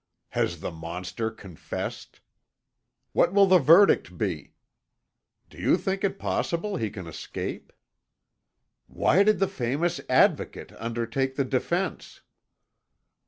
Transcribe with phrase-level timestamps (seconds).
[0.29, 2.21] "Has the monster confessed?"
[3.11, 4.55] "What will the verdict be?"
[5.47, 7.71] "Do you think it possible he can escape?"
[8.87, 12.21] "Why did the famous Advocate undertake the defence?"